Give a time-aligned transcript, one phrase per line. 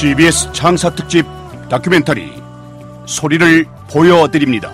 [0.00, 1.26] CBS 창사 특집
[1.68, 2.32] 다큐멘터리
[3.04, 4.72] 소리를 보여드립니다.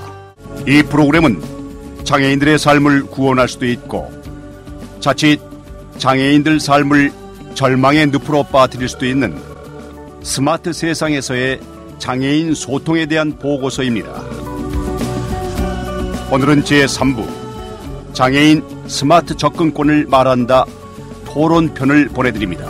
[0.69, 1.43] 이 프로그램은
[2.05, 4.09] 장애인들의 삶을 구원할 수도 있고
[5.01, 5.41] 자칫
[5.99, 7.13] 장애인들 삶을
[7.55, 9.37] 절망의 늪으로 빠뜨릴 수도 있는
[10.23, 11.59] 스마트 세상에서의
[11.99, 14.09] 장애인 소통에 대한 보고서입니다.
[16.31, 20.67] 오늘은 제3부 장애인 스마트 접근권을 말한다
[21.25, 22.66] 토론편을 보내드립니다.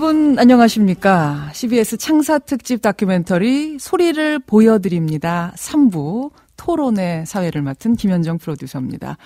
[0.00, 1.50] 여러분 안녕하십니까?
[1.52, 5.52] CBS 창사 특집 다큐멘터리 소리를 보여드립니다.
[5.56, 9.16] 3부 토론의 사회를 맡은 김현정 프로듀서입니다.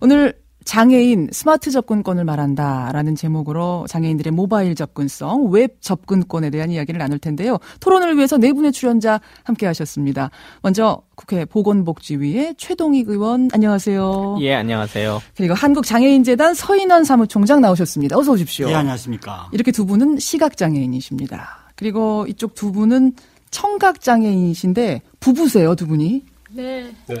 [0.00, 0.34] 오늘
[0.66, 7.58] 장애인 스마트 접근권을 말한다라는 제목으로 장애인들의 모바일 접근성, 웹 접근권에 대한 이야기를 나눌 텐데요.
[7.80, 10.30] 토론을 위해서 네 분의 출연자 함께 하셨습니다.
[10.62, 14.38] 먼저 국회 보건복지위의 최동익 의원 안녕하세요.
[14.40, 15.22] 예, 안녕하세요.
[15.36, 18.18] 그리고 한국장애인재단 서인원 사무총장 나오셨습니다.
[18.18, 18.68] 어서 오십시오.
[18.68, 19.48] 예, 안녕하십니까.
[19.52, 21.70] 이렇게 두 분은 시각장애인이십니다.
[21.76, 23.12] 그리고 이쪽 두 분은
[23.52, 26.24] 청각장애인이신데 부부세요, 두 분이?
[26.50, 26.90] 네.
[27.06, 27.14] 네.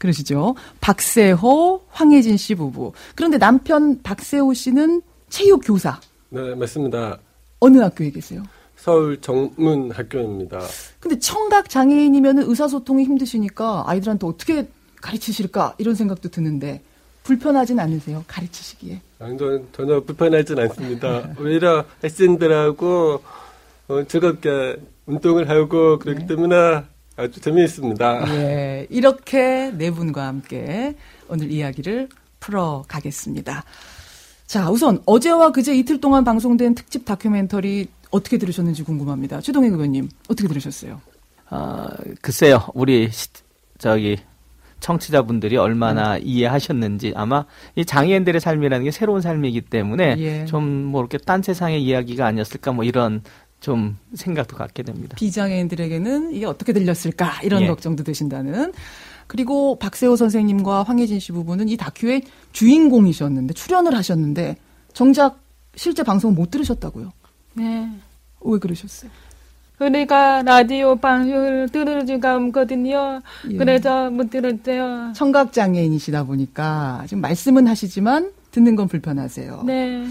[0.00, 0.54] 그러시죠.
[0.80, 2.92] 박세호, 황혜진 씨 부부.
[3.14, 6.00] 그런데 남편 박세호 씨는 체육 교사.
[6.30, 7.18] 네, 맞습니다.
[7.60, 8.42] 어느 학교에 계세요?
[8.76, 10.58] 서울 정문 학교입니다.
[11.00, 14.68] 근데 청각 장애인이면 의사소통이 힘드시니까 아이들한테 어떻게
[15.02, 16.80] 가르치실까 이런 생각도 드는데
[17.22, 18.24] 불편하진 않으세요?
[18.26, 19.02] 가르치시기에?
[19.18, 21.28] 완전 전혀 불편하진 않습니다.
[21.38, 23.22] 오히려 학생들하고
[23.88, 26.26] 어, 즐겁게 운동을 하고 그렇기 네.
[26.26, 26.84] 때문에
[27.20, 28.34] 아주 재미있습니다.
[28.34, 30.96] 예, 이렇게 네 분과 함께
[31.28, 32.08] 오늘 이야기를
[32.40, 33.64] 풀어 가겠습니다.
[34.46, 39.40] 자, 우선 어제와 그제 이틀 동안 방송된 특집 다큐멘터리 어떻게 들으셨는지 궁금합니다.
[39.42, 41.00] 최동희 의원님 어떻게 들으셨어요?
[41.50, 41.88] 아,
[42.22, 43.28] 글쎄요, 우리 시,
[43.78, 44.16] 저기
[44.80, 46.20] 청취자분들이 얼마나 음.
[46.24, 47.44] 이해하셨는지 아마
[47.76, 50.44] 이 장애인들의 삶이라는 게 새로운 삶이기 때문에 예.
[50.46, 53.22] 좀뭐 이렇게 딴 세상의 이야기가 아니었을까 뭐 이런
[53.60, 55.16] 좀 생각도 갖게 됩니다.
[55.16, 57.66] 비장애인들에게는 이게 어떻게 들렸을까 이런 예.
[57.66, 58.72] 걱정도 드신다는.
[59.26, 62.22] 그리고 박세호 선생님과 황혜진 씨 부부는 이 다큐의
[62.52, 64.56] 주인공이셨는데 출연을 하셨는데
[64.92, 65.38] 정작
[65.76, 67.12] 실제 방송 못 들으셨다고요?
[67.54, 67.88] 네.
[68.40, 69.10] 왜 그러셨어요?
[69.78, 73.22] 우리가 라디오 방송을 들을 수가 없거든요.
[73.50, 73.56] 예.
[73.56, 75.12] 그래서 못 들었어요.
[75.14, 79.62] 청각 장애인이시다 보니까 지금 말씀은 하시지만 듣는 건 불편하세요.
[79.64, 80.06] 네.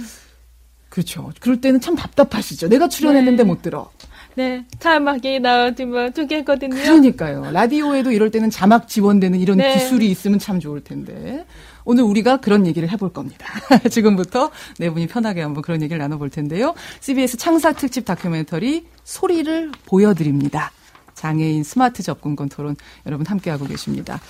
[0.90, 1.32] 그렇죠.
[1.40, 2.68] 그럴 때는 참 답답하시죠.
[2.68, 3.48] 내가 출연했는데 네.
[3.48, 3.90] 못 들어.
[4.36, 6.76] 네, 자막이 나와주면 좋겠거든요.
[6.76, 7.52] 그러니까요.
[7.52, 9.74] 라디오에도 이럴 때는 자막 지원되는 이런 네.
[9.74, 11.46] 기술이 있으면 참 좋을 텐데.
[11.84, 13.48] 오늘 우리가 그런 얘기를 해볼 겁니다.
[13.90, 16.76] 지금부터 네 분이 편하게 한번 그런 얘기를 나눠볼 텐데요.
[17.00, 20.72] CBS 창사 특집 다큐멘터리 소리를 보여드립니다.
[21.16, 24.22] 장애인 스마트 접근권 토론 여러분 함께하고 계십니다.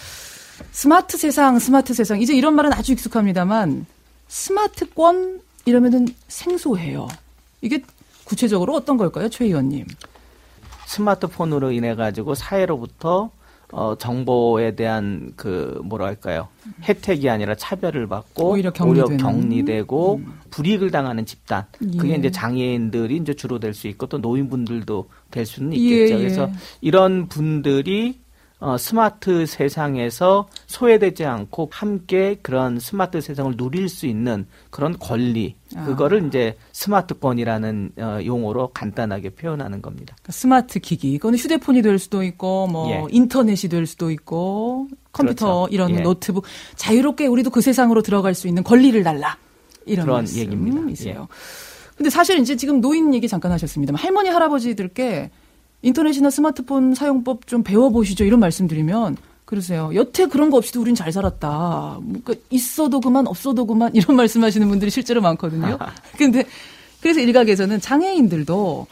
[0.71, 2.21] 스마트 세상, 스마트 세상.
[2.21, 3.85] 이제 이런 말은 아주 익숙합니다만
[4.27, 7.07] 스마트권 이러면은 생소해요.
[7.61, 7.81] 이게
[8.23, 9.85] 구체적으로 어떤 걸까요, 최 의원님?
[10.85, 13.31] 스마트폰으로 인해 가지고 사회로부터
[13.71, 16.47] 어, 정보에 대한 그 뭐랄까요
[16.85, 20.39] 혜택이 아니라 차별을 받고 오히려, 오히려 격리되고 음.
[20.49, 22.15] 불이익을 당하는 집단 그게 예.
[22.15, 26.15] 이제 장애인들이 이제 주로 될 수 있고 또 노인분들도 될 수는 있겠죠.
[26.15, 26.17] 예, 예.
[26.17, 26.49] 그래서
[26.81, 28.19] 이런 분들이
[28.61, 35.85] 어, 스마트 세상에서 소외되지 않고 함께 그런 스마트 세상을 누릴 수 있는 그런 권리 아.
[35.85, 40.15] 그거를 이제 스마트권이라는 어, 용어로 간단하게 표현하는 겁니다.
[40.17, 43.05] 그러니까 스마트 기기 이거는 휴대폰이 될 수도 있고 뭐 예.
[43.11, 45.73] 인터넷이 될 수도 있고 컴퓨터 그렇죠.
[45.73, 46.01] 이런 예.
[46.01, 46.43] 노트북
[46.75, 49.37] 자유롭게 우리도 그 세상으로 들어갈 수 있는 권리를 달라
[49.85, 50.89] 이런 그런 얘기입니다.
[50.91, 51.27] 있어요.
[51.31, 51.35] 예.
[51.95, 53.93] 근데 사실 이제 지금 노인 얘기 잠깐 하셨습니다.
[53.95, 55.31] 할머니 할아버지들께
[55.81, 58.25] 인터넷이나 스마트폰 사용법 좀 배워보시죠.
[58.25, 59.89] 이런 말씀 드리면 그러세요.
[59.95, 61.99] 여태 그런 거 없이도 우린 잘 살았다.
[61.99, 65.77] 그러니까 있어도 그만 없어도 그만 이런 말씀하시는 분들이 실제로 많거든요.
[66.17, 66.43] 근데
[67.01, 68.87] 그래서 일각에서는 장애인들도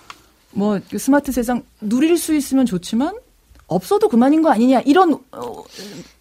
[0.52, 3.16] 뭐그 스마트 세상 누릴 수 있으면 좋지만
[3.68, 5.64] 없어도 그만인 거 아니냐 이런 어,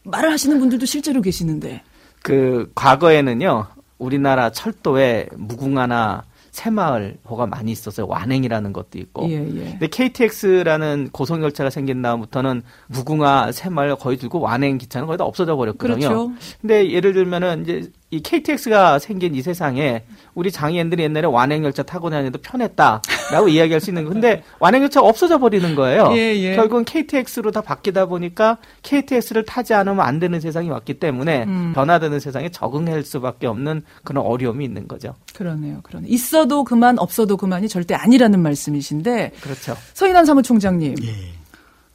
[0.03, 1.83] 말을 하시는 분들도 실제로 계시는데
[2.23, 3.69] 그 과거에는요
[3.99, 6.25] 우리나라 철도에 무궁화나
[6.57, 8.07] 새마을호가 많이 있었어요.
[8.07, 9.29] 완행이라는 것도 있고.
[9.29, 9.71] 예, 예.
[9.73, 15.55] 근데 KTX라는 고속 열차가 생긴 다음부터는 무궁화, 새마을 거의 들고 완행 기차는 거의 다 없어져
[15.55, 16.09] 버렸거든요.
[16.09, 16.33] 그렇죠.
[16.63, 20.05] 근데 예를 들면은 이제 이 KTX가 생긴 이 세상에
[20.35, 26.13] 우리 장애인들이 옛날에 완행열차 타고 다니도 편했다라고 이야기할 수 있는 건데 완행열차가 없어져 버리는 거예요.
[26.13, 26.55] 예, 예.
[26.55, 31.73] 결국은 KTX로 다 바뀌다 보니까 KTX를 타지 않으면 안 되는 세상이 왔기 때문에 음.
[31.75, 35.15] 변화되는 세상에 적응할 수밖에 없는 그런 어려움이 있는 거죠.
[35.35, 35.81] 그러네요.
[35.83, 36.07] 그러네.
[36.09, 39.77] 있어도 그만 없어도 그만이 절대 아니라는 말씀이신데 그렇죠.
[39.95, 40.95] 서인환 사무총장님.
[41.03, 41.13] 예.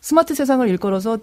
[0.02, 1.19] 스마트 세상을 일컬어서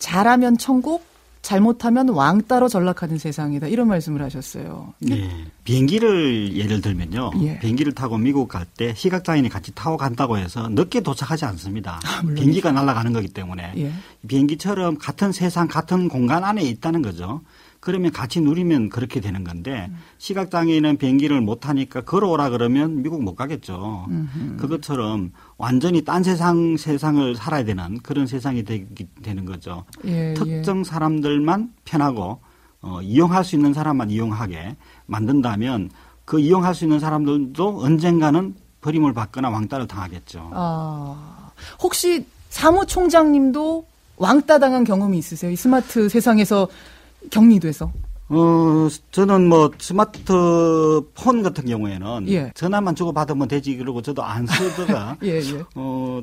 [0.00, 1.04] 잘하면 천국,
[1.42, 3.66] 잘못하면 왕따로 전락하는 세상이다.
[3.66, 4.94] 이런 말씀을 하셨어요.
[5.00, 5.28] 네.
[5.64, 7.32] 비행기를 예를 들면요.
[7.42, 7.58] 예.
[7.58, 12.00] 비행기를 타고 미국 갈 때 시각장애인이 같이 타고 간다고 해서 늦게 도착하지 않습니다.
[12.04, 13.92] 아, 비행기가 날아가는 거기 때문에 예.
[14.28, 17.42] 비행기처럼 같은 세상 같은 공간 안에 있다는 거죠.
[17.82, 19.96] 그러면 같이 누리면 그렇게 되는 건데 음.
[20.18, 24.06] 시각장애인은 비행기를 못 타니까 걸어오라 그러면 미국 못 가겠죠.
[24.08, 24.56] 음흠.
[24.58, 29.84] 그것처럼 완전히 딴 세상 세상을 살아야 되는 그런 세상이 되기 되는 거죠.
[30.04, 30.34] 예, 예.
[30.34, 30.84] 특정 예.
[30.84, 32.38] 사람들만 편하고
[32.82, 34.76] 어, 이용할 수 있는 사람만 이용하게
[35.06, 35.90] 만든다면
[36.24, 40.50] 그 이용할 수 있는 사람들도 언젠가는 버림을 받거나 왕따를 당하겠죠.
[40.54, 41.50] 아,
[41.80, 43.86] 혹시 사무총장님도
[44.18, 45.50] 왕따 당한 경험이 있으세요?
[45.50, 46.68] 이 스마트 세상에서
[47.30, 47.92] 격리돼서?
[48.28, 52.50] 어, 저는 뭐 스마트폰 같은 경우에는 예.
[52.54, 55.62] 전화만 주고 받으면 되지 그러고 저도 안 쓰다가 예, 예.
[55.74, 56.22] 어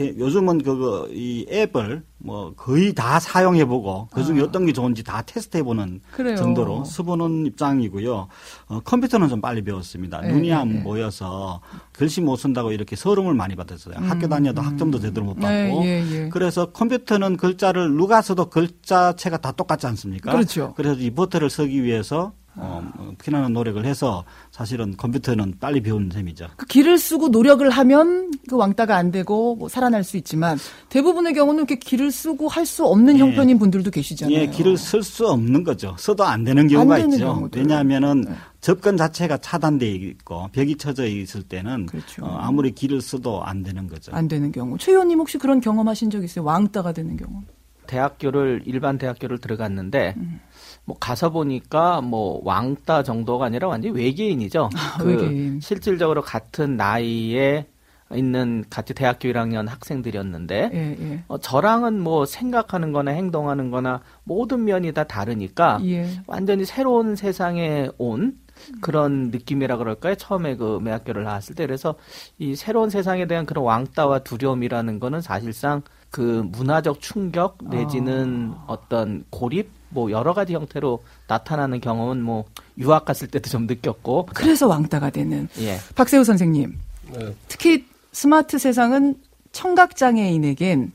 [0.00, 4.44] 요즘은 그거 이 앱을 뭐 거의 다 사용해보고 그중에 아.
[4.44, 6.36] 어떤 게 좋은지 다 테스트해보는 그래요.
[6.36, 8.28] 정도로 쓰보는 입장이고요.
[8.66, 10.20] 어, 컴퓨터는 좀 빨리 배웠습니다.
[10.20, 10.82] 네, 눈이 안 네.
[10.82, 11.60] 보여서
[11.92, 13.96] 글씨 못 쓴다고 이렇게 서름을 많이 받았어요.
[13.98, 14.66] 음, 학교 다녀도 음.
[14.66, 15.80] 학점도 제대로 못 네, 받고.
[15.82, 16.28] 네, 예, 예.
[16.28, 20.32] 그래서 컴퓨터는 글자를 누가 써도 글자체가 다 똑같지 않습니까?
[20.32, 20.74] 그렇죠.
[20.76, 26.48] 그래서 이 버터를 쓰기 위해서 어, 뭐 피나는 노력을 해서 사실은 컴퓨터는 빨리 배우는 셈이죠.
[26.56, 30.58] 그 길을 쓰고 노력을 하면 그 왕따가 안 되고 뭐 살아날 수 있지만
[30.88, 33.20] 대부분의 경우는 이렇게 길을 쓰고 할 수 없는 예.
[33.20, 34.36] 형편인 분들도 계시잖아요.
[34.36, 35.94] 예, 길을 쓸 수 없는 거죠.
[35.98, 37.24] 써도 안 되는 경우가 안 되는 있죠.
[37.26, 37.60] 경우들.
[37.62, 38.32] 왜냐하면은 네.
[38.60, 42.26] 접근 자체가 차단돼 있고 벽이 쳐져 있을 때는 그렇죠.
[42.26, 44.12] 어, 아무리 길을 써도 안 되는 거죠.
[44.12, 44.76] 안 되는 경우.
[44.78, 46.44] 최 의원님 혹시 그런 경험하신 적 있어요?
[46.44, 47.42] 왕따가 되는 경우?
[47.86, 50.40] 대학교를 일반 대학교를 들어갔는데 음.
[50.88, 54.70] 뭐 가서 보니까 뭐 왕따 정도가 아니라 완전 외계인이죠.
[54.74, 55.60] 아, 그 외계인.
[55.60, 57.66] 실질적으로 같은 나이에
[58.14, 61.24] 있는 같이 대학교 1학년 학생들이었는데 예, 예.
[61.28, 66.08] 어, 저랑은 뭐 생각하는 거나 행동하는 거나 모든 면이 다 다르니까 예.
[66.26, 68.38] 완전히 새로운 세상에 온
[68.80, 70.14] 그런 느낌이라 그럴까요?
[70.14, 71.96] 처음에 그 매학교를 나왔을 때 그래서
[72.38, 78.64] 이 새로운 세상에 대한 그런 왕따와 두려움이라는 거는 사실상 그 문화적 충격 내지는 아.
[78.68, 82.44] 어떤 고립 뭐 여러 가지 형태로 나타나는 경험은 뭐
[82.78, 85.78] 유학 갔을 때도 좀 느꼈고 그래서 왕따가 되는 예.
[85.94, 86.78] 박세우 선생님
[87.12, 87.34] 네.
[87.48, 89.16] 특히 스마트 세상은
[89.52, 90.92] 청각 장애인에겐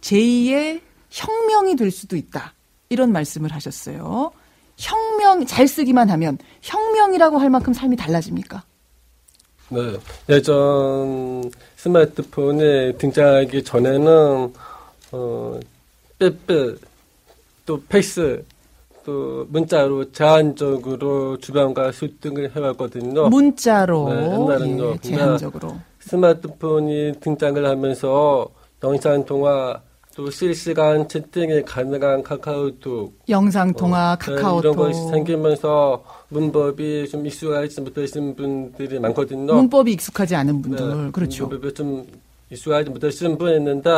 [0.00, 2.54] 제2의 혁명이 될 수도 있다
[2.88, 4.30] 이런 말씀을 하셨어요.
[4.76, 8.62] 혁명 잘 쓰기만 하면 혁명이라고 할 만큼 삶이 달라집니까?
[9.70, 9.96] 네
[10.28, 14.52] 예전 스마트폰이 등장하기 전에는
[15.12, 15.60] 어
[16.18, 16.74] 빼빼
[17.66, 18.44] 또 팩스
[19.04, 23.28] 또 문자로 제한적으로 주변과 소통을 해왔거든요.
[23.28, 24.92] 문자로 네, 옛날은요.
[24.92, 28.48] 예, 제한적으로 스마트폰이 등장을 하면서
[28.82, 29.80] 영상 통화
[30.16, 37.82] 또 실시간 채팅이 가능한 카카오톡 영상 통화 어, 카카오톡 이런 것이 생기면서 문법이 좀 익숙하지
[37.82, 39.54] 못하신 분들이 많거든요.
[39.54, 41.46] 문법이 익숙하지 않은 분들 네, 그렇죠.
[41.46, 42.06] 문법이 좀
[42.50, 43.90] 익숙하지 못하신 분이 있는데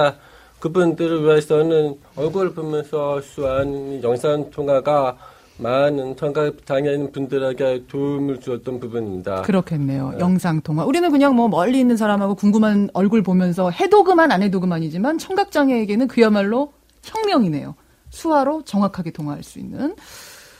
[0.61, 5.17] 그분들을 위해서는 얼굴을 보면서 수한 영상 통화가
[5.59, 9.43] 많은 청각 장애인 분들에게 도움을 주었던 부분입니다.
[9.43, 10.11] 그렇겠네요.
[10.11, 10.19] 네.
[10.21, 10.85] 영상 통화.
[10.85, 15.51] 우리는 그냥 뭐 멀리 있는 사람하고 궁금한 얼굴 보면서 해도 그만 안 해도 그만이지만 청각
[15.51, 16.73] 장애에게는 그야말로
[17.03, 17.75] 혁명이네요.
[18.11, 19.95] 수화로 정확하게 통화할 수 있는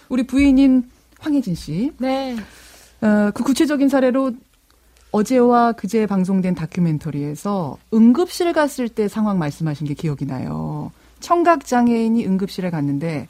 [0.09, 0.91] 우리 부인인
[1.21, 1.93] 황혜진 씨.
[1.99, 2.37] 네.
[3.01, 4.33] 어, 그 구체적인 사례로
[5.11, 10.93] 어제와 그제 방송된 다큐멘터리에서 응급실 갔을 때 상황 말씀하신 게 기억이 나요.
[11.21, 13.27] 청각 장애인이 응급실에 갔는데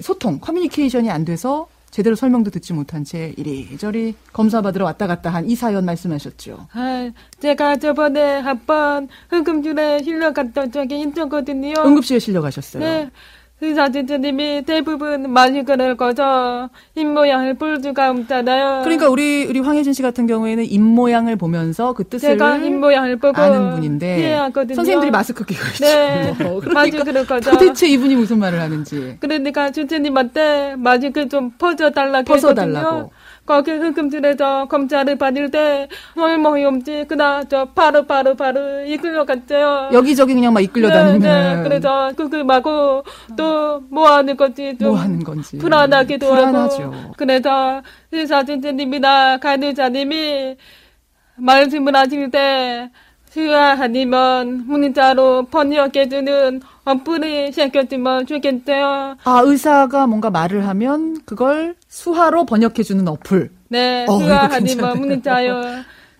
[0.00, 5.46] 소통, 커뮤니케이션이 안 돼서 제대로 설명도 듣지 못한 채 이리저리 검사 받으러 왔다 갔다 한
[5.46, 6.68] 이 사연 말씀하셨죠.
[6.72, 7.10] 아,
[7.40, 11.74] 제가 저번에 한번 응급실에 실려갔던 적이 있었거든요.
[11.84, 12.82] 응급실에 실려가셨어요.
[12.82, 13.10] 네.
[13.62, 16.68] 의사 선생님이 대부분 많이 그럴 거죠.
[16.96, 18.82] 입모양을 볼 수가 없잖아요.
[18.82, 23.70] 그러니까 우리 우리 황혜진 씨 같은 경우에는 입모양을 보면서 그 뜻을 제가 입모양을 보고 아는
[23.76, 24.74] 분인데 이해하거든요.
[24.74, 25.84] 선생님들이 마스크 끼고 있죠.
[25.84, 26.60] 네, 뭐.
[26.60, 27.52] 그러니까 그럴 거죠.
[27.52, 29.16] 도대체 이분이 무슨 말을 하는지.
[29.20, 33.12] 그러니까 주체님한테 마스크 좀 퍼져달라고 퍼져달라고.
[33.52, 39.90] 거기 흑금질에서 검찰을 받을 때 얼마나 없지 그나 저 바로 바로 바로 이끌려갔죠.
[39.92, 41.20] 여기저기 그냥 막 이끌려 다니는.
[41.20, 41.62] 네, 네.
[41.62, 43.04] 그래서 그글하고
[43.36, 46.82] 또 뭐 하는 건지 좀 뭐 하는 건지 불안하기도 불안하죠.
[46.84, 47.12] 하고.
[47.16, 50.56] 그래서 의사 선생님이나 간호사님이
[51.36, 52.90] 말씀을 하실 때
[53.28, 59.16] 수야 아니면 문자로 번역해주는 어플이 생겼으면 좋겠어요.
[59.24, 63.50] 아, 의사가 뭔가 말을 하면 그걸 수화로 번역해주는 어플.
[63.68, 65.60] 네, 어, 수화 아니면 문자요.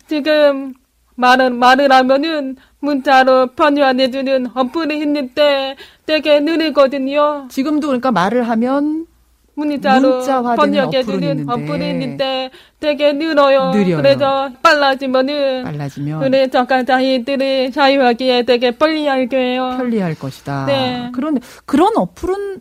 [0.06, 0.74] 지금
[1.14, 7.46] 말을 말을 하면은 문자로 번역해주는 어플이 있는데 되게 느리거든요.
[7.48, 9.06] 지금도 그러니까 말을 하면
[9.54, 10.20] 문자로
[10.56, 13.70] 번역해주는 어플이 있는데 되게 늘어요.
[13.70, 13.96] 느려요.
[13.96, 19.76] 그래서 빨라지면은 빨라지면 그래 저가 자기들이 자유하기에 되게 편리할 거예요.
[19.78, 20.66] 편리할 것이다.
[20.66, 21.10] 네.
[21.14, 22.60] 그런 그런 어플은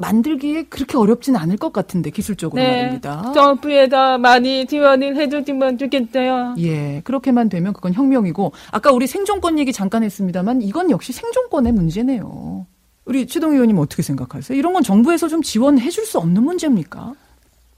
[0.00, 3.32] 만들기에 그렇게 어렵진 않을 것 같은데 기술적으로 네, 말입니다.
[3.32, 6.54] 점프에다 많이 지원을 해주시면 좋겠어요.
[6.58, 12.66] 예, 그렇게만 되면 그건 혁명이고 아까 우리 생존권 얘기 잠깐 했습니다만 이건 역시 생존권의 문제네요.
[13.04, 14.56] 우리 최동 의원님 어떻게 생각하세요?
[14.58, 17.12] 이런 건 정부에서 좀 지원해 줄 수 없는 문제입니까?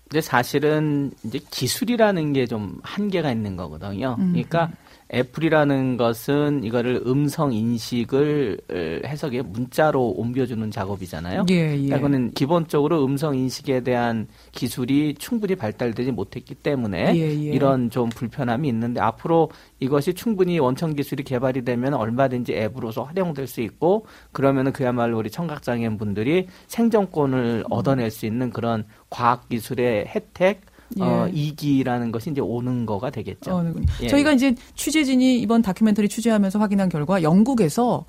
[0.09, 4.17] 근데 사실은 이제 기술이라는 게 좀 한계가 있는 거거든요.
[4.19, 4.33] 음.
[4.33, 4.71] 그러니까
[5.15, 8.59] 애플이라는 것은 이거를 음성 인식을
[9.05, 11.45] 해석에 문자로 옮겨주는 작업이잖아요.
[11.51, 11.87] 예, 예.
[11.87, 18.09] 그러니까 는 기본적으로 음성 인식에 대한 기술이 충분히 발달되지 못했기 때문에 예, 예, 이런 좀
[18.09, 19.51] 불편함이 있는데 앞으로
[19.81, 25.99] 이것이 충분히 원천 기술이 개발이 되면 얼마든지 앱으로서 활용될 수 있고 그러면은 그야말로 우리 청각장애인
[25.99, 27.71] 분들이 생존권을 음.
[27.71, 31.03] 얻어낼 수 있는 그런 과학 기술의 혜택 예.
[31.03, 33.51] 어, 이기라는 것이 이제 오는 거가 되겠죠.
[33.53, 34.09] 어, 예.
[34.09, 38.05] 저희가 이제 취재진이 이번 다큐멘터리 취재하면서 확인한 결과 영국에서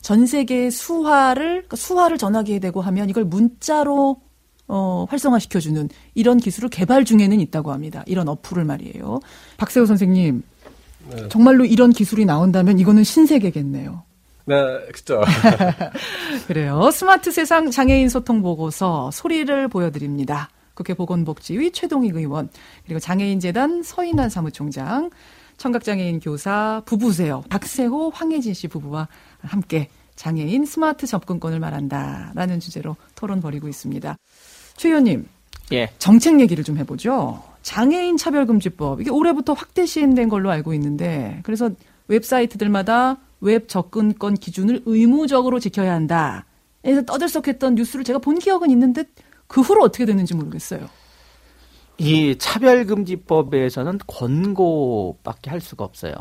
[0.00, 4.20] 전 세계 수화를 그러니까 수화를 전화기에 대고 하면 이걸 문자로
[4.68, 8.02] 어, 활성화시켜주는 이런 기술을 개발 중에는 있다고 합니다.
[8.06, 9.20] 이런 어플을 말이에요.
[9.56, 10.42] 박세호 선생님,
[11.10, 11.28] 네.
[11.28, 14.02] 정말로 이런 기술이 나온다면 이거는 신세계겠네요.
[14.46, 14.54] 네,
[14.92, 15.22] 그죠.
[16.46, 16.90] 그래요.
[16.92, 20.50] 스마트 세상 장애인 소통 보고서 소리를 보여드립니다.
[20.76, 22.50] 국회 보건복지위 최동익 의원,
[22.84, 25.10] 그리고 장애인재단 서인환 사무총장,
[25.56, 27.42] 청각장애인 교사 부부세요.
[27.48, 29.08] 박세호, 황혜진 씨 부부와
[29.40, 34.16] 함께 장애인 스마트 접근권을 말한다 라는 주제로 토론 벌이고 있습니다.
[34.76, 35.26] 최 의원님.
[35.72, 35.90] 예.
[35.98, 37.42] 정책 얘기를 좀 해보죠.
[37.62, 39.00] 장애인 차별금지법.
[39.00, 41.70] 이게 올해부터 확대 시행된 걸로 알고 있는데, 그래서
[42.08, 46.44] 웹사이트들마다 웹 접근권 기준을 의무적으로 지켜야 한다.
[46.82, 49.04] 그래서 떠들썩했던 뉴스를 제가 본 기억은 있는데
[49.46, 50.88] 그 후로 어떻게 됐는지 모르겠어요.
[51.98, 56.14] 이 차별금지법에서는 권고밖에 할 수가 없어요.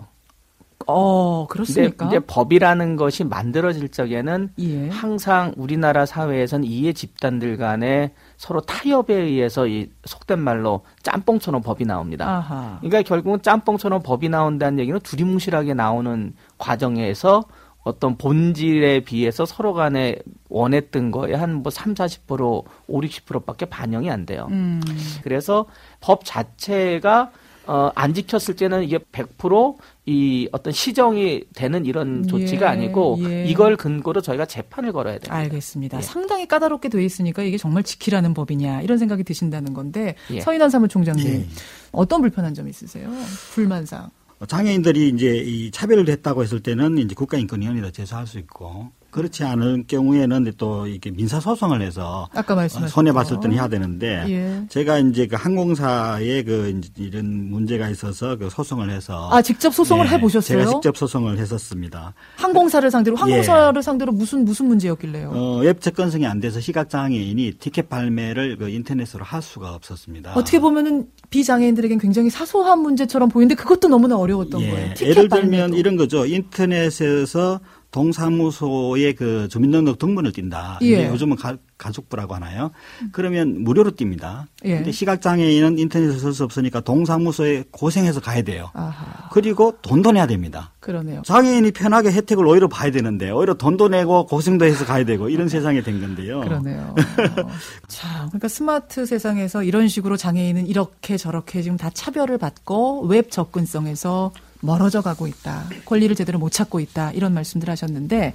[0.87, 2.05] 어, 그렇습니까?
[2.05, 4.89] 이제 법이라는 것이 만들어질 적에는 예.
[4.89, 12.29] 항상 우리나라 사회에서는 이해 집단들 간에 서로 타협에 의해서 이 속된 말로 짬뽕처럼 법이 나옵니다.
[12.29, 12.77] 아하.
[12.81, 17.45] 그러니까 결국은 짬뽕처럼 법이 나온다는 얘기는 두리뭉실하게 나오는 과정에서
[17.85, 20.17] 어떤 본질에 비해서 서로 간에
[20.49, 22.41] 원했던 거에 한 뭐 3, 40%,
[22.87, 24.47] 5, 60%밖에 반영이 안 돼요.
[24.51, 24.81] 음.
[25.23, 25.65] 그래서
[26.01, 27.31] 법 자체가
[27.67, 33.45] 어, 안 지켰을 때는 이게 100%이 어떤 시정이 되는 이런 조치가 예, 아니고 예.
[33.45, 35.33] 이걸 근거로 저희가 재판을 걸어야 돼요.
[35.33, 35.97] 알겠습니다.
[35.97, 36.01] 예.
[36.01, 40.41] 상당히 까다롭게 돼 있으니까 이게 정말 지키라는 법이냐 이런 생각이 드신다는 건데 예.
[40.41, 41.45] 서인환 사무총장님 예.
[41.91, 43.09] 어떤 불편한 점 있으세요?
[43.53, 44.09] 불만상.
[44.47, 50.51] 장애인들이 이제 이 차별을 했다고 했을 때는 이제 국가인권위원회에다 제소할 수 있고 그렇지 않을 경우에는
[50.57, 54.65] 또 이렇게 민사 소송을 해서 아까 말씀 손해 봤을 때는 해야 되는데 예.
[54.67, 60.15] 제가 이제 그 항공사에 그 이런 문제가 있어서 그 소송을 해서 아 직접 소송을 네,
[60.15, 60.59] 해 보셨어요?
[60.59, 62.13] 제가 직접 소송을 했었습니다.
[62.35, 63.81] 항공사를 상대로 항공사를 예.
[63.81, 65.31] 상대로 무슨 무슨 문제였길래요?
[65.33, 70.33] 어, 웹 접근성이 안 돼서 시각 장애인이 티켓 발매를 그 인터넷으로 할 수가 없었습니다.
[70.33, 74.71] 어떻게 보면은 비장애인들에겐 굉장히 사소한 문제처럼 보이는데 그것도 너무나 어려웠던 예.
[74.71, 74.93] 거예요.
[75.01, 75.77] 예를 들면 발매도.
[75.77, 76.25] 이런 거죠.
[76.25, 77.61] 인터넷에서
[77.95, 80.79] 동사무소에 그 주민등록 등본을 띈다.
[80.81, 81.07] 예.
[81.07, 82.71] 요즘은 가, 가족부라고 하나요?
[83.13, 84.47] 그러면 무료로 띱니다.
[84.65, 84.75] 예.
[84.75, 88.69] 근데 시각장애인은 인터넷에 쓸수 없으니까 동사무소에 고생해서 가야 돼요.
[88.73, 89.29] 아하.
[89.31, 90.73] 그리고 돈도 내야 됩니다.
[90.81, 91.21] 그러네요.
[91.23, 95.81] 장애인이 편하게 혜택을 오히려 봐야 되는데 오히려 돈도 내고 고생도 해서 가야 되고 이런 세상이
[95.81, 96.41] 된 건데요.
[96.41, 96.95] 그러네요.
[96.97, 97.49] 어.
[97.87, 104.33] 자, 그러니까 스마트 세상에서 이런 식으로 장애인은 이렇게 저렇게 지금 다 차별을 받고 웹 접근성에서
[104.61, 105.65] 멀어져 가고 있다.
[105.85, 107.11] 권리를 제대로 못 찾고 있다.
[107.11, 108.33] 이런 말씀들 하셨는데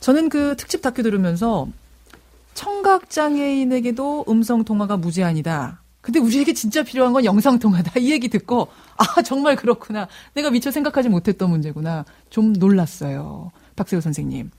[0.00, 1.68] 저는 그 특집 다큐 들으면서
[2.54, 5.80] 청각 장애인에게도 음성 통화가 무제한이다.
[6.00, 7.98] 근데 우리에게 진짜 필요한 건 영상 통화다.
[7.98, 10.06] 이 얘기 듣고 아 정말 그렇구나.
[10.34, 12.04] 내가 미처 생각하지 못했던 문제구나.
[12.30, 13.50] 좀 놀랐어요.
[13.74, 14.50] 박세호 선생님.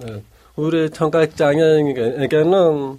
[0.00, 0.22] 네.
[0.56, 2.98] 우리 청각 장애인에게는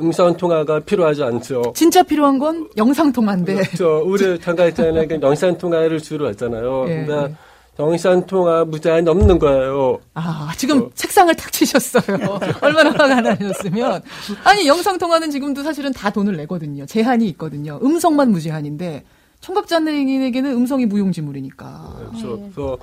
[0.00, 1.72] 음성 통화가 필요하지 않죠.
[1.76, 3.54] 진짜 필요한 건 영상 통화인데.
[3.54, 4.02] 그렇죠.
[4.06, 5.06] 우리 장가있잖아요.
[5.22, 6.84] 영상 통화를 주로 하잖아요.
[6.88, 7.34] 예, 근데 예.
[7.78, 10.00] 영상 통화 무제한이 넘는 거예요.
[10.14, 10.90] 아, 지금 어.
[10.94, 12.18] 책상을 탁 치셨어요.
[12.60, 14.02] 얼마나 화가 나셨으면.
[14.42, 16.86] 아니, 영상 통화는 지금도 사실은 다 돈을 내거든요.
[16.86, 17.78] 제한이 있거든요.
[17.82, 19.04] 음성만 무제한인데
[19.40, 21.94] 청각장애인에게는 음성이 무용지물이니까.
[21.98, 22.40] 그렇죠.
[22.40, 22.78] 그래서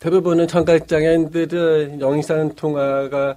[0.00, 3.36] 대부분은 청각장애인들은 영상 통화가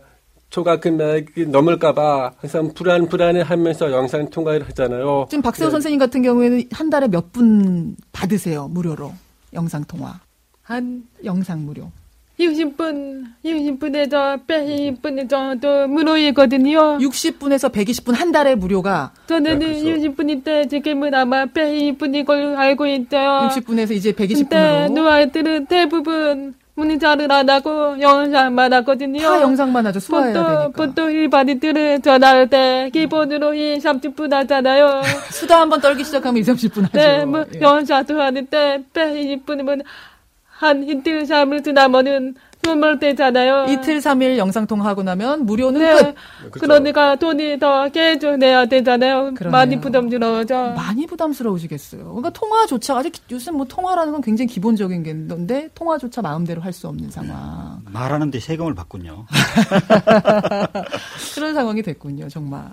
[0.55, 5.27] 초과 금액이 넘을까봐 항상 불안 불안해 하면서 영상 통화를 하잖아요.
[5.29, 5.71] 지금 박세호 네.
[5.71, 9.12] 선생님 같은 경우에는 한 달에 몇 분 받으세요 무료로
[9.53, 10.21] 영상 통화?
[10.63, 11.91] 한 영상 무료.
[12.39, 17.00] 60분, 60분에서 120분 정도 무료이거든요.
[17.00, 19.12] 60분에서 120분 한 달에 무료가.
[19.27, 23.50] 저는 네, 60분인데 지금은 아마 120분인 걸 알고 있어요.
[23.50, 24.50] 60분에서 이제 120분으로.
[24.50, 29.22] 근데 누아들은 대부분 문자를 안 하고 영상만 하거든요.
[29.22, 30.00] 다 영상만 하죠.
[30.00, 30.70] 수화해야 보통, 되니까.
[30.72, 35.01] 보통 일반인들은 전화할 때 기본으로 2, 30분 하잖아요.
[35.32, 36.98] 수다 한번 떨기 시작하면 2, 30분 하죠.
[36.98, 37.62] 네, 뭐 예.
[37.62, 39.84] 영상도 하는데 120분이면
[40.44, 43.67] 한 이틀, 삼일 지나면은 눈물 떼잖아요.
[43.72, 45.93] 이틀, 삼일 영상통화하고 나면 무료는 네.
[45.93, 46.15] 끝.
[46.51, 46.60] 그렇죠.
[46.60, 49.34] 그러니까 돈이 더 계속 내야 되잖아요.
[49.36, 49.51] 그러네요.
[49.51, 50.74] 많이 부담스러워져.
[50.75, 52.03] 많이 부담스러우시겠어요.
[52.03, 56.88] 그러니까 통화조차 아직 요즘 뭐 통화라는 건 굉장히 기본적인 게 있는데 통화조차 마음대로 할 수
[56.89, 57.81] 없는 상황.
[57.86, 59.25] 말하는데 세금을 받군요.
[61.36, 62.27] 그런 상황이 됐군요.
[62.27, 62.65] 정말.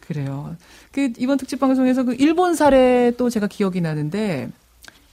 [0.00, 0.54] 그래요.
[0.90, 4.50] 그 이번 특집 방송에서 그 일본 사례 또 제가 기억이 나는데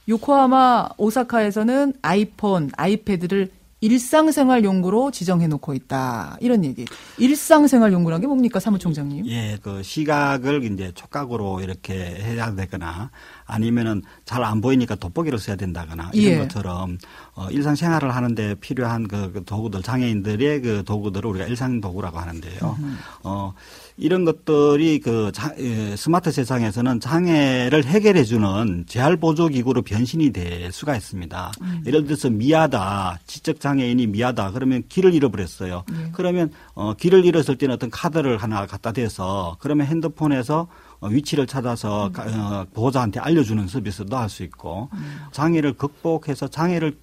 [0.08, 3.48] 요코하마 오사카에서는 아이폰, 아이패드를
[3.80, 6.36] 일상생활 용구로 지정해 놓고 있다.
[6.40, 6.84] 이런 얘기.
[7.18, 9.26] 일상생활 용구란 게 뭡니까, 사무총장님?
[9.26, 13.10] 예, 그 시각을 이제 촉각으로 이렇게 해야 되거나
[13.46, 16.38] 아니면은 잘 안 보이니까 돋보기를 써야 된다거나 이런 예.
[16.38, 16.98] 것처럼
[17.34, 22.76] 어, 일상생활을 하는데 필요한 그, 그 도구들 장애인들의 그 도구들을 우리가 일상 도구라고 하는데요.
[22.80, 22.98] 음.
[23.22, 23.52] 어,
[24.00, 30.72] 이런 것들이 그 자, 예, 스마트 세상에서는 장애를 해결해 주는 재활 보조 기구로 변신이 될
[30.72, 31.52] 수가 있습니다.
[31.60, 31.82] 음.
[31.86, 35.84] 예를 들어서 미하다, 지적 장애인이 미하다 그러면 길을 잃어버렸어요.
[35.92, 36.10] 네.
[36.12, 40.66] 그러면 어, 길을 잃었을 때는 어떤 카드를 하나 갖다 대서 그러면 핸드폰에서
[41.00, 42.40] 어, 위치를 찾아서 음.
[42.40, 45.16] 어, 보호자한테 알려주는 서비스도 할 수 있고 음.
[45.32, 46.96] 장애를 극복해서 장애를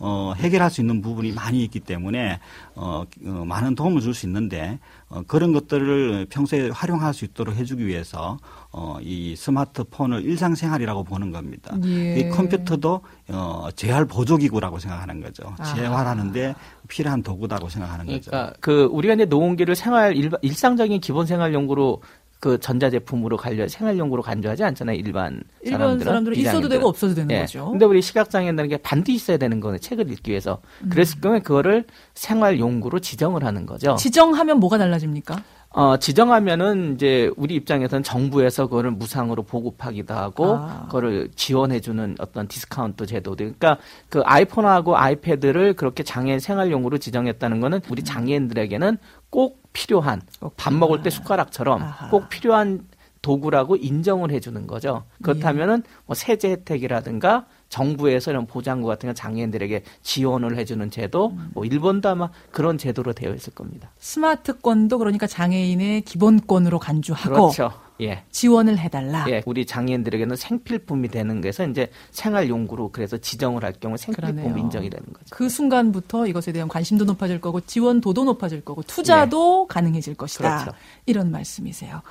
[0.00, 2.40] 어, 해결할 수 있는 부분이 많이 있기 때문에
[2.74, 4.78] 어, 어 많은 도움을 줄 수 있는데
[5.08, 8.38] 어, 그런 것들을 평소에 활용할 수 있도록 해주기 위해서
[8.72, 11.76] 어, 이 스마트폰을 일상생활이라고 보는 겁니다.
[11.84, 12.20] 예.
[12.20, 15.54] 이 컴퓨터도 어, 재활 보조기구라고 생각하는 거죠.
[15.58, 15.74] 아.
[15.74, 16.54] 재활하는데
[16.88, 18.30] 필요한 도구다고 생각하는 거죠.
[18.30, 22.02] 그러니까 그 우리가 이제 노원기를 생활 일, 일상적인 기본 생활 용구로
[22.40, 27.40] 그 전자제품으로 관련 생활용구로 간주하지 않잖아요 일반 사람들은 일반 사람들은 있어도 되고 없어도 되는 예.
[27.40, 27.70] 거죠.
[27.70, 30.88] 근데 우리 시각장애인들은 게 반드시 있어야 되는 거는 책을 읽기 위해서 음.
[30.88, 33.94] 그랬을 경우에 그거를 생활용구로 지정을 하는 거죠.
[33.96, 35.42] 지정하면 뭐가 달라집니까?
[35.72, 40.86] 어, 지정하면은 이제 우리 입장에서는 정부에서 그거를 무상으로 보급하기도 하고 아.
[40.86, 43.54] 그거를 지원해주는 어떤 디스카운트 제도들.
[43.56, 48.98] 그러니까 그 아이폰하고 아이패드를 그렇게 장애인 생활용으로 지정했다는 거는 우리 장애인들에게는
[49.30, 50.20] 꼭 필요한
[50.56, 52.08] 밥 먹을 때 숟가락처럼 아하.
[52.10, 52.86] 꼭 필요한
[53.22, 55.04] 도구라고 인정을 해주는 거죠.
[55.22, 61.50] 그렇다면은 뭐 세제 혜택이라든가 정부에서 이런 보장구 같은 거 장애인들에게 지원을 해주는 제도, 음.
[61.54, 63.90] 뭐 일본도 아마 그런 제도로 되어 있을 겁니다.
[63.98, 67.72] 스마트권도 그러니까 장애인의 기본권으로 간주하고 그렇죠.
[68.02, 68.24] 예.
[68.30, 69.24] 지원을 해달라.
[69.28, 75.06] 예, 우리 장애인들에게는 생필품이 되는 게서 이제 생활용구로 그래서 지정을 할 경우 생필품 인정이 되는
[75.06, 75.26] 거죠.
[75.30, 79.72] 그 순간부터 이것에 대한 관심도 높아질 거고 지원도도 높아질 거고 투자도 예.
[79.72, 80.64] 가능해질 것이다.
[80.64, 80.78] 그렇죠.
[81.06, 82.02] 이런 말씀이세요.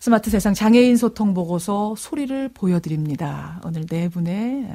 [0.00, 3.60] 스마트 세상 장애인 소통 보고서 소리를 보여드립니다.
[3.66, 4.66] 오늘 네 분의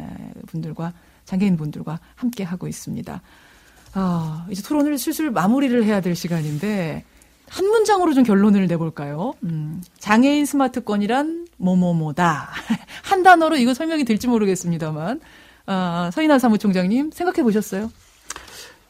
[0.46, 0.94] 분들과
[1.26, 3.22] 장애인 분들과 함께 하고 있습니다.
[3.96, 7.04] 아, 이제 토론을 슬슬 마무리를 해야 될 시간인데
[7.50, 9.34] 한 문장으로 좀 결론을 내볼까요?
[9.44, 12.52] 음, 장애인 스마트권이란 뭐뭐뭐다.
[13.02, 15.22] 한 단어로 이거 설명이 될지 모르겠습니다만
[15.66, 17.90] 아, 서인환 사무총장님 생각해 보셨어요?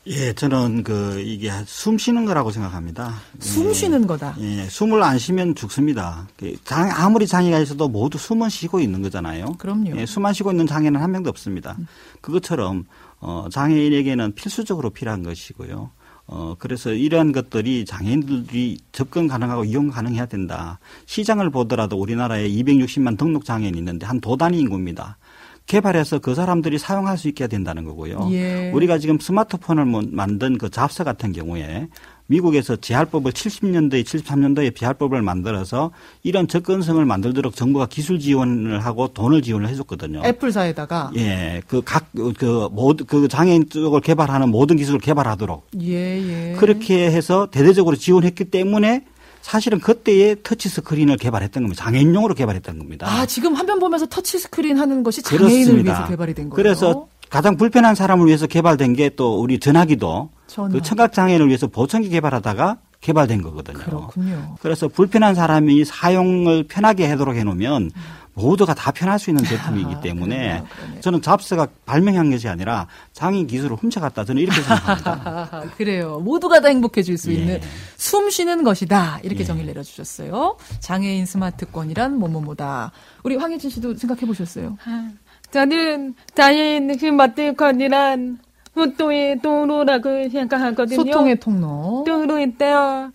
[0.08, 3.16] 예, 저는 그 이게 숨 쉬는 거라고 생각합니다.
[3.40, 4.36] 숨 쉬는 거다.
[4.40, 6.28] 예, 숨을 안 쉬면 죽습니다.
[6.38, 9.54] 그 장, 아무리 장애가 있어도 모두 숨은 쉬고 있는 거잖아요.
[9.58, 9.98] 그럼요.
[9.98, 11.76] 예, 숨 안 쉬고 있는 장애는 한 명도 없습니다.
[11.80, 11.88] 음.
[12.22, 12.86] 그것처럼
[13.20, 15.90] 어, 장애인에게는 필수적으로 필요한 것이고요.
[16.28, 20.80] 어, 그래서 이러한 것들이 장애인들이 접근 가능하고 이용 가능해야 된다.
[21.08, 25.18] 시장을 보더라도 우리나라에 260만 등록 장애인이 있는데 한 도 단위 인구입니다.
[25.68, 28.30] 개발해서 그 사람들이 사용할 수 있게 된다는 거고요.
[28.32, 28.72] 예.
[28.72, 31.88] 우리가 지금 스마트폰을 뭐 만든 그 잡서 같은 경우에
[32.28, 35.92] 미국에서 재활법을 70년대, 73년도에 재활법을 만들어서
[36.24, 40.22] 이런 접근성을 만들도록 정부가 기술 지원을 하고 돈을 지원을 해줬거든요.
[40.26, 46.56] 애플사에다가 예, 그 각그 모든 그 장애인 쪽을 개발하는 모든 기술을 개발하도록 예, 예.
[46.58, 49.06] 그렇게 해서 대대적으로 지원했기 때문에
[49.46, 51.84] 사실은 그때에 터치 스크린을 개발했던 겁니다.
[51.84, 53.06] 장애인용으로 개발했던 겁니다.
[53.08, 55.92] 아, 지금 화면 보면서 터치 스크린 하는 것이 장애인을 그렇습니다.
[55.94, 56.56] 위해서 개발이 된 거예요.
[56.56, 60.70] 그래서 가장 불편한 사람을 위해서 개발된 게 또 우리 전화기도 전화.
[60.70, 63.78] 그 청각 장애인을 위해서 보청기 개발하다가 개발된 거거든요.
[63.78, 64.56] 그렇군요.
[64.64, 67.92] 그래서 불편한 사람이 사용을 편하게 하도록 해 놓으면 음.
[68.36, 71.02] 모두가 다 편할 수 있는 제품이기 아, 때문에 그러네요.
[71.02, 75.64] 저는 잡스가 발명한 것이 아니라 장인 기술을 훔쳐갔다 저는 이렇게 생각합니다.
[75.78, 76.20] 그래요.
[76.20, 77.36] 모두가 다 행복해질 수 예.
[77.36, 77.62] 있는
[77.96, 79.44] 숨 쉬는 것이다 이렇게 예.
[79.46, 80.58] 정의를 내려주셨어요.
[80.80, 82.92] 장애인 스마트권이란 뭐뭐뭐다.
[83.24, 84.78] 우리 황혜진 씨도 생각해 보셨어요?
[84.86, 85.10] 아,
[85.52, 88.40] 저는 자연 스마트콘이란
[88.76, 90.98] 소통의 통로라고 생각하거든요.
[90.98, 92.04] 소통의 통로.
[92.06, 93.12] 통로 있대요.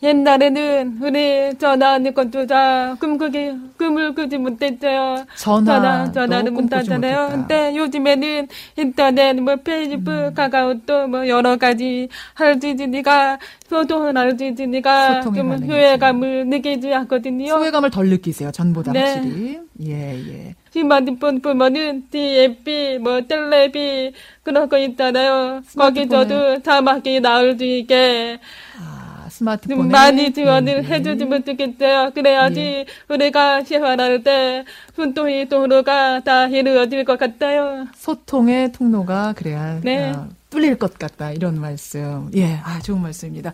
[0.00, 5.24] 옛날에는 우리 전화하는 것도 다 꿈꾸기 꿈을 꾸지 못했어요.
[5.34, 7.28] 전화 전화를 못하잖아요.
[7.32, 10.34] 근데 요즘에는 인터넷, 뭐 페이스북, 음.
[10.34, 17.54] 카카오톡 뭐 여러 가지 할 수 있으니까 소통을 할수 있으니까 좀 후회감을 느끼지 않거든요.
[17.54, 18.50] 후회감을 덜 느끼세요.
[18.52, 19.00] 전보다 네.
[19.00, 19.60] 확실히.
[19.86, 20.54] 예 예.
[20.72, 25.62] 스마트폰 보면은 DFP, 뭐 텔레비 그런 거 있잖아요.
[25.76, 28.38] 거기 저도 자막이 나올 수 있게.
[28.80, 28.97] 아.
[29.38, 30.84] 스마트폰에 많이 지원을 음.
[30.84, 32.10] 해주시면 좋겠어요.
[32.14, 32.86] 그래야지 예.
[33.08, 37.86] 우리가 생활할 때 소통의 통로가 다 이루어질 것 같아요.
[37.94, 40.10] 소통의 통로가 그래야 네.
[40.10, 42.30] 어, 뚫릴 것 같다 이런 말씀.
[42.34, 43.52] 예, 아 좋은 말씀입니다.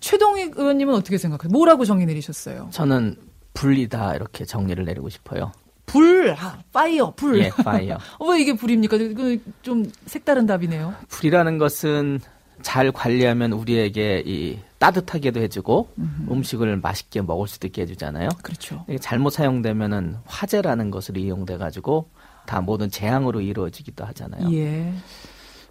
[0.00, 1.52] 최동익 의원님은 어떻게 생각하세요?
[1.52, 2.68] 뭐라고 정의 내리셨어요?
[2.72, 3.16] 저는
[3.52, 5.52] 불이다 이렇게 정리를 내리고 싶어요.
[5.84, 7.40] 불, 아, fire, 불.
[7.40, 7.98] 예, fire.
[8.20, 8.96] 어, 왜 이게 불입니까?
[8.96, 10.94] 그, 좀 색다른 답이네요.
[11.08, 12.20] 불이라는 것은
[12.62, 16.42] 잘 관리하면 우리에게 이 따뜻하게도 해주고 음흠.
[16.42, 18.28] 식을 맛있게 먹을 수도 있게 해주잖아요.
[18.42, 18.84] 그렇죠.
[18.88, 22.08] 이게 잘못 사용되면은 화재라는 것으로 이용돼 가지고
[22.46, 24.52] 다 모든 재앙으로 이루어지기도 하잖아요.
[24.52, 24.92] 예.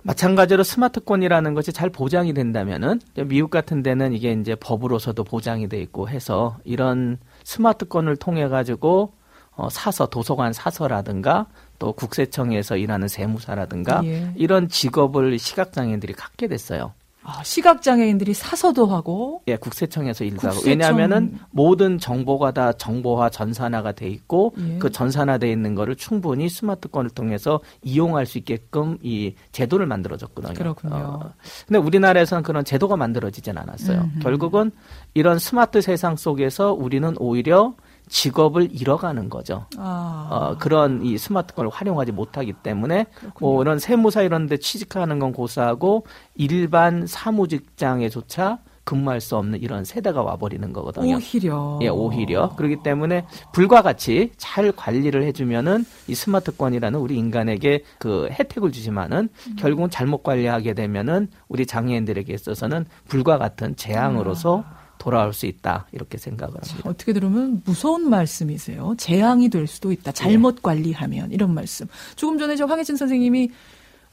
[0.01, 6.07] 마찬가지로 스마트폰이라는 것이 잘 보장이 된다면은 미국 같은 데는 이게 이제 법으로서도 보장이 돼 있고
[6.07, 9.13] 해서 이런 스마트폰을 통해 가지고
[9.51, 11.47] 어, 사서 도서관 사서라든가
[11.79, 14.31] 또 국세청에서 일하는 세무사라든가 예.
[14.35, 16.93] 이런 직업을 시각장애인들이 갖게 됐어요.
[17.21, 20.57] 아, 시각장애인들이 사서도 하고 예 국세청에서 일도 국세청...
[20.57, 24.79] 하고 왜냐하면은 모든 정보가 다 정보화 전산화가 돼 있고 예.
[24.79, 30.53] 그 전산화돼 있는 거를 충분히 스마트폰을 통해서 이용할 수 있게끔 이 제도를 만들어줬거든요.
[30.53, 30.95] 그렇군요.
[30.95, 31.33] 어,
[31.67, 33.99] 근데 우리나라에서는 그런 제도가 만들어지진 않았어요.
[33.99, 34.19] 음흠.
[34.21, 34.71] 결국은
[35.13, 37.75] 이런 스마트 세상 속에서 우리는 오히려
[38.09, 39.65] 직업을 잃어가는 거죠.
[39.77, 40.27] 아.
[40.29, 43.33] 어, 그런 이 스마트폰을 활용하지 못하기 때문에 그렇군요.
[43.39, 49.85] 뭐 이런 세무사 이런 데 취직하는 건 고사하고 일반 사무 직장에조차 근무할 수 없는 이런
[49.85, 51.17] 세대가 와버리는 거거든요.
[51.17, 51.77] 오히려.
[51.83, 52.55] 예, 오히려.
[52.55, 59.55] 그렇기 때문에 불과 같이 잘 관리를 해주면은 이 스마트폰이라는 우리 인간에게 그 혜택을 주지만은 음.
[59.59, 64.78] 결국은 잘못 관리하게 되면은 우리 장애인들에게 있어서는 불과 같은 재앙으로서 아.
[64.99, 66.81] 돌아올 수 있다 이렇게 생각을 합니다.
[66.87, 68.93] 어떻게 들으면 무서운 말씀이세요.
[68.97, 70.11] 재앙이 될 수도 있다.
[70.11, 70.61] 잘못 네.
[70.61, 71.87] 관리하면 이런 말씀.
[72.15, 73.49] 조금 전에 저 황혜진 선생님이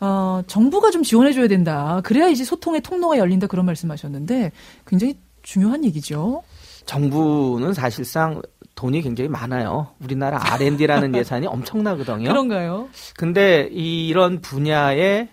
[0.01, 2.01] 어, 정부가 좀 지원해줘야 된다.
[2.05, 4.53] 그래야 이제 소통의 통로가 열린다 그런 말씀하셨는데
[4.87, 6.43] 굉장히 중요한 얘기죠.
[6.87, 8.41] 정부는 사실상
[8.77, 9.89] 돈이 굉장히 많아요.
[10.01, 12.29] 우리나라 R&D라는 예산이 엄청나거든요.
[12.29, 12.89] 그런가요?
[13.17, 15.29] 근데 이런 분야에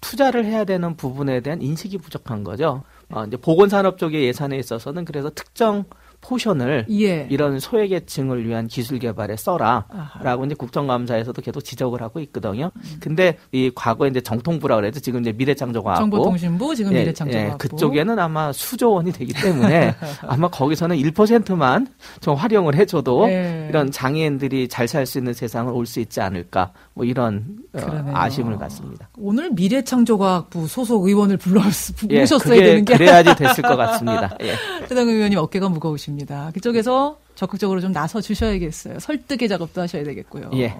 [0.00, 2.82] 투자를 해야 되는 부분에 대한 인식이 부족한 거죠.
[3.10, 5.84] 어, 이제 보건산업 쪽의 예산에 있어서는 그래서 특정
[6.26, 7.26] 포션을 예.
[7.30, 12.70] 이런 소외계층을 위한 기술 개발에 써라라고 이제 국정감사에서도 계속 지적을 하고 있거든요.
[12.74, 12.96] 음.
[13.00, 18.18] 근데 이 과거에 이제 정통부라 그래도 지금 이제 미래창조과학부 정보통신부 지금 예, 미래창조과학부 예, 그쪽에는
[18.18, 19.94] 아마 수조 원이 되기 때문에
[20.26, 21.86] 아마 거기서는 1%만
[22.20, 23.66] 좀 활용을 해줘도 예.
[23.68, 28.56] 이런 장애인들이 잘 살 수 있는 세상을 올 수 있지 않을까 뭐 이런 어, 아쉬움을
[28.56, 29.08] 갖습니다.
[29.18, 31.60] 오늘 미래창조과학부 소속 의원을 불러
[32.10, 34.36] 예, 모셨어야 되는 게 그래야지 됐을 것 같습니다.
[34.42, 34.52] 예.
[34.90, 36.15] 해당 의원님 어깨가 무거우십니다.
[36.16, 36.52] 있습니다.
[36.54, 38.98] 그쪽에서 적극적으로 좀 나서 주셔야겠어요.
[38.98, 40.50] 설득의 작업도 하셔야 되겠고요.
[40.54, 40.74] 예.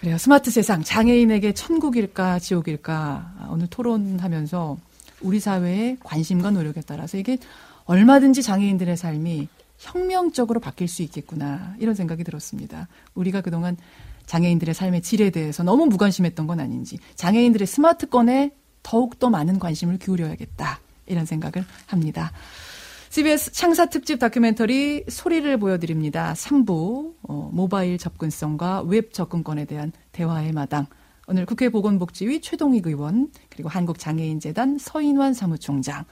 [0.00, 0.16] 그래요.
[0.16, 4.78] 스마트 세상 장애인에게 천국일까 지옥일까 오늘 토론하면서
[5.22, 7.38] 우리 사회의 관심과 노력에 따라서 이게
[7.84, 12.88] 얼마든지 장애인들의 삶이 혁명적으로 바뀔 수 있겠구나 이런 생각이 들었습니다.
[13.14, 13.76] 우리가 그동안
[14.26, 20.80] 장애인들의 삶의 질에 대해서 너무 무관심했던 건 아닌지 장애인들의 스마트권에 더욱 더 많은 관심을 기울여야겠다
[21.06, 22.32] 이런 생각을 합니다.
[23.10, 26.34] CBS 창사 특집 다큐멘터리 소리를 보여드립니다.
[26.34, 30.86] 3부 어, 모바일 접근성과 웹 접근권에 대한 대화의 마당.
[31.26, 36.04] 오늘 국회 보건복지위 최동익 의원 그리고 한국장애인재단 서인환 사무총장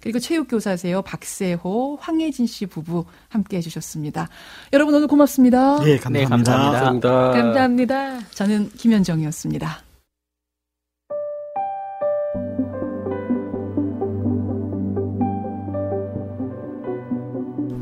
[0.00, 4.28] 그리고 체육교사세요 박세호 황혜진 씨 부부 함께 해주셨습니다.
[4.72, 5.80] 여러분 오늘 고맙습니다.
[5.80, 6.40] 네 감사합니다.
[6.40, 7.30] 네, 감사합니다.
[7.32, 8.20] 감사합니다.
[8.30, 9.89] 저는 김현정이었습니다.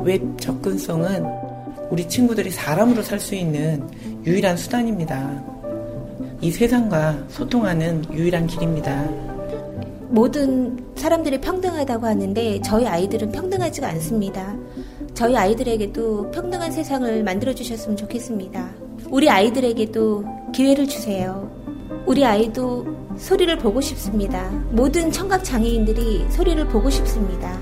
[0.09, 1.23] 웹 접근성은
[1.91, 3.87] 우리 친구들이 사람으로 살 수 있는
[4.25, 5.45] 유일한 수단입니다.
[6.41, 9.05] 이 세상과 소통하는 유일한 길입니다.
[10.09, 14.57] 모든 사람들이 평등하다고 하는데 저희 아이들은 평등하지가 않습니다.
[15.13, 18.67] 저희 아이들에게도 평등한 세상을 만들어 주셨으면 좋겠습니다.
[19.11, 21.51] 우리 아이들에게도 기회를 주세요.
[22.07, 22.87] 우리 아이도
[23.19, 24.49] 소리를 보고 싶습니다.
[24.71, 27.59] 모든 청각 장애인들이 소리를 보고 싶습니다.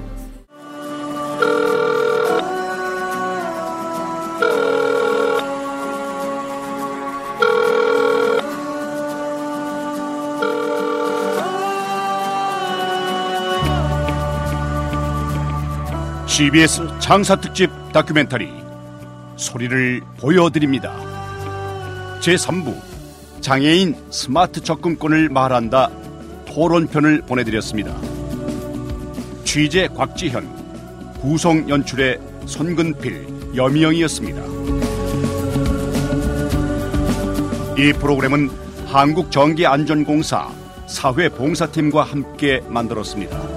[16.37, 18.51] CBS 장사 특집 다큐멘터리
[19.37, 20.95] 소리를 보여드립니다.
[22.21, 22.79] 제3부
[23.41, 25.89] 장애인 스마트 접근권을 말한다
[26.45, 27.97] 토론편을 보내드렸습니다.
[29.45, 34.43] 취재 곽지현, 구성 연출의 손근필, 여미영이었습니다.
[37.79, 38.51] 이 프로그램은
[38.89, 40.51] 한국전기안전공사
[40.87, 43.56] 사회봉사팀과 함께 만들었습니다.